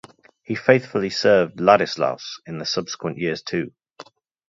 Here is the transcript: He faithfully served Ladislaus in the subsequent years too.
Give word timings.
He 0.41 0.55
faithfully 0.55 1.11
served 1.11 1.59
Ladislaus 1.59 2.41
in 2.47 2.57
the 2.57 2.65
subsequent 2.65 3.19
years 3.19 3.43
too. 3.43 3.71